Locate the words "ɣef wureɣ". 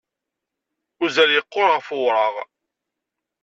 1.75-2.35